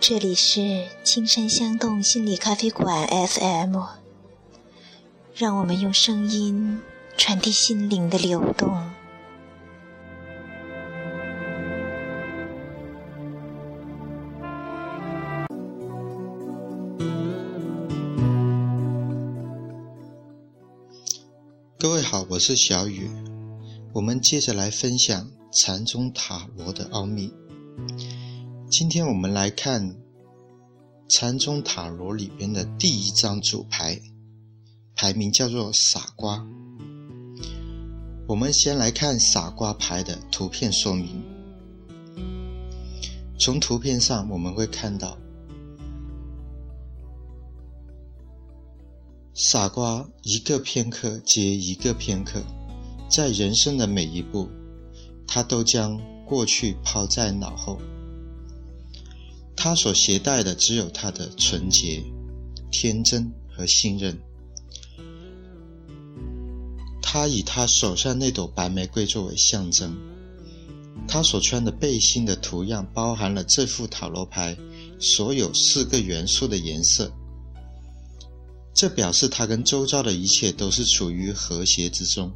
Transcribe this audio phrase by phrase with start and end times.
[0.00, 3.82] 这里是青山香动心理咖啡馆 FM，
[5.34, 6.80] 让我们用声音
[7.16, 8.90] 传递心灵的流动。
[21.76, 23.10] 各位好，我是小雨，
[23.92, 27.34] 我们接着来分享禅宗塔罗的奥秘。
[28.70, 29.96] 今天我们来看
[31.08, 33.98] 禅宗塔罗里边的第一张主牌，
[34.94, 36.46] 牌名叫做傻瓜。
[38.26, 41.24] 我们先来看傻瓜牌的图片说明。
[43.38, 45.16] 从图片上我们会看到，
[49.32, 52.42] 傻瓜一个片刻接一个片刻，
[53.08, 54.46] 在人生的每一步，
[55.26, 57.80] 他都将过去抛在脑后。
[59.60, 62.00] 他所携带的只有他的纯洁、
[62.70, 64.16] 天真和信任。
[67.02, 69.96] 他以他手上那朵白玫瑰作为象征。
[71.08, 74.56] 他所穿的背心的图样包含了这副塔罗牌
[75.00, 77.10] 所有四个元素的颜色。
[78.72, 82.30] 这表示他跟周遭的一切都是处于和谐之中。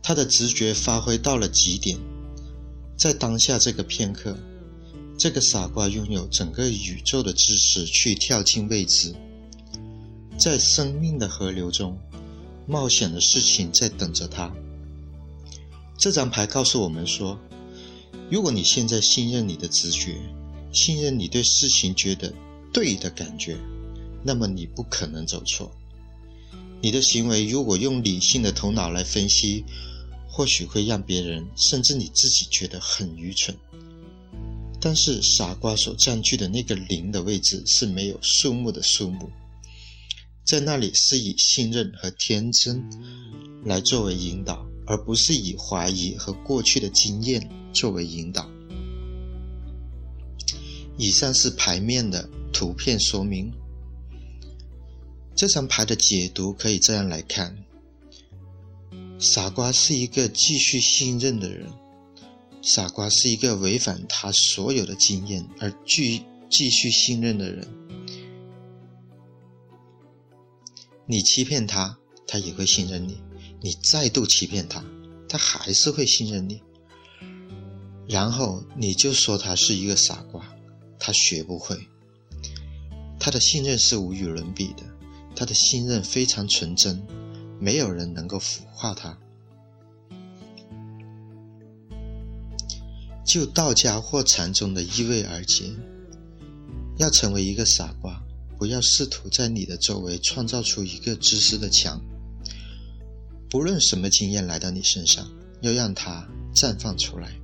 [0.00, 1.98] 他的直觉发挥到了极点，
[2.96, 4.38] 在当下这个片刻。
[5.16, 9.14] 这个傻瓜拥有整个宇宙的知识去跳进未知，
[10.36, 11.96] 在生命的河流中，
[12.66, 14.52] 冒险的事情在等着他。
[15.96, 17.38] 这张牌告诉我们说，
[18.28, 20.16] 如果你现在信任你的直觉，
[20.72, 22.32] 信任你对事情觉得
[22.72, 23.56] 对的感觉，
[24.24, 25.70] 那么你不可能走错。
[26.82, 29.64] 你的行为如果用理性的头脑来分析，
[30.28, 33.56] 或许会让别人甚至你自己觉得很愚蠢。
[34.84, 39.30] 但是傻瓜所占据的那个零的位置是没有数目的数目，
[40.44, 42.84] 在那里是以信任和天真
[43.64, 48.46] 来作为引导，而不是以怀疑和过去的经验作为引导。
[50.98, 53.50] 以上是牌面的图片说明。
[55.34, 57.56] 这张牌的解读可以这样来看：
[59.18, 61.72] 傻瓜是一个继续信任的人。
[62.64, 67.68] 傻瓜是一个违反他所有的经验而继继续信任的人。
[71.04, 73.16] 你欺骗他，他也会信任你；
[73.60, 74.82] 你再度欺骗他，
[75.28, 76.62] 他还是会信任你。
[78.08, 80.42] 然后你就说他是一个傻瓜，
[80.98, 81.76] 他学不会。
[83.20, 84.84] 他的信任是无与伦比的，
[85.36, 87.06] 他的信任非常纯真，
[87.60, 89.18] 没有人能够腐化他。
[93.34, 95.76] 就道家或禅宗的意味而言，
[96.98, 98.22] 要成为一个傻瓜，
[98.56, 102.00] 不要试图在你的周围创造出一个知识的墙。
[103.50, 105.28] 不论什么经验来到你身上，
[105.62, 106.24] 要让它
[106.54, 107.36] 绽放出来，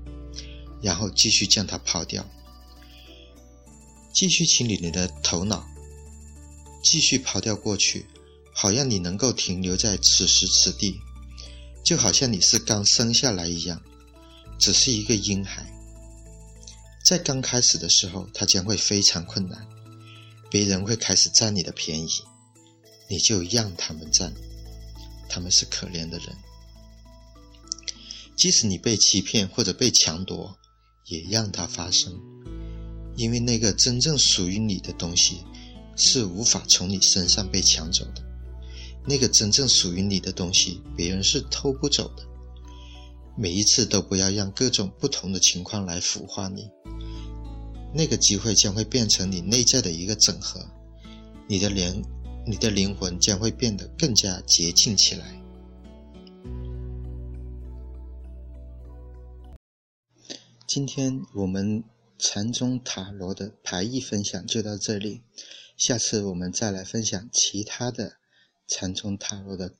[0.81, 2.25] 然后继续将它抛掉。
[4.15, 5.67] 继续清理你的头脑，
[6.85, 8.07] 继续抛掉过去，
[8.55, 11.01] 好让你能够停留在此时此地，
[11.85, 13.83] 就好像你是刚生下来一样，
[14.57, 15.67] 只是一个婴孩。
[17.11, 19.67] 在刚开始的时候，它将会非常困难，
[20.49, 22.09] 别人会开始占你的便宜，
[23.09, 24.33] 你就让他们占，
[25.29, 26.29] 他们是可怜的人。
[28.37, 30.57] 即使你被欺骗或者被抢夺，
[31.07, 32.17] 也让它发生，
[33.17, 35.43] 因为那个真正属于你的东西
[35.97, 38.23] 是无法从你身上被抢走的，
[39.05, 42.23] 那个真正属于你的东西，别人是偷不走的。
[43.37, 46.69] 每一次都不要让各种不同的情况来腐化你，
[47.93, 50.65] 那个机会将会变成你内在的一个整合，
[51.49, 52.05] 你的灵，
[52.47, 55.41] 你的灵魂将会变得更加洁净起来。
[60.67, 61.83] 今天我们
[62.17, 65.23] 禅宗塔罗的牌意分享就到这里，
[65.77, 68.19] 下次我们再来分享其他的
[68.69, 69.75] 禅宗塔罗的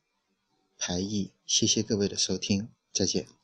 [0.77, 1.31] 牌意。
[1.47, 3.40] 谢谢各位的收听，再见。